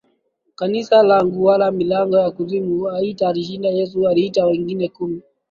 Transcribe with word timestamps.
kanisa 0.55 1.03
langu 1.03 1.43
Wala 1.45 1.71
milango 1.71 2.17
ya 2.17 2.31
kuzimu 2.31 2.83
haitalishinda 2.83 3.69
Yesu 3.69 4.07
aliita 4.07 4.45
wengine 4.45 4.87
kumi 4.89 5.21